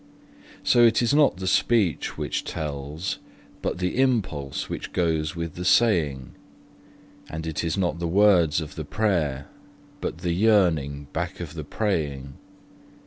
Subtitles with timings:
[0.63, 3.19] So it is not the speech which tells,
[3.61, 6.31] but the impulse which goes with the saying;
[7.29, 9.45] And it is not the words of the prayer,
[10.01, 12.33] but the yearning back of the praying.